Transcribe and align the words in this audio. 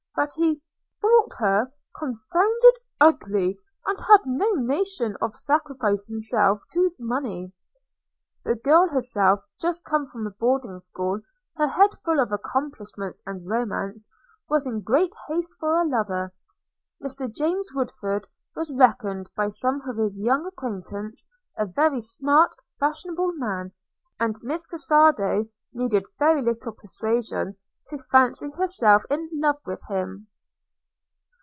But 0.13 0.33
he 0.35 0.61
'thought 1.01 1.33
her 1.39 1.73
confounded 1.97 2.75
ugly, 2.99 3.57
and 3.87 3.99
had 3.99 4.19
no 4.25 4.51
notion 4.51 5.15
of 5.19 5.35
sacrificing 5.35 6.15
himself 6.15 6.61
to 6.73 6.93
money.' 6.99 7.53
The 8.43 8.55
girl 8.55 8.87
herself, 8.89 9.43
just 9.59 9.83
come 9.83 10.05
from 10.05 10.27
a 10.27 10.31
boarding 10.31 10.77
school, 10.79 11.21
her 11.55 11.67
head 11.69 11.95
full 11.95 12.19
of 12.19 12.31
accomplishments 12.31 13.23
and 13.25 13.49
romance, 13.49 14.09
was 14.47 14.67
in 14.67 14.81
great 14.81 15.15
haste 15.27 15.55
for 15.59 15.81
a 15.81 15.85
lover. 15.85 16.33
Mr 17.01 17.33
James 17.33 17.71
Woodford 17.73 18.27
was 18.53 18.77
reckoned, 18.77 19.31
by 19.35 19.47
some 19.47 19.81
of 19.89 19.97
his 19.97 20.19
young 20.21 20.45
acquaintance, 20.45 21.27
a 21.57 21.65
very 21.65 22.01
smart, 22.01 22.53
fashionable 22.79 23.31
man; 23.37 23.71
and 24.19 24.35
Miss 24.43 24.67
Cassado 24.67 25.49
needed 25.73 26.05
very 26.19 26.43
little 26.43 26.73
persuasion 26.73 27.55
to 27.83 27.97
fancy 27.97 28.51
herself 28.59 29.01
in 29.09 29.27
love 29.33 29.55
with 29.65 29.81
him. 29.89 30.27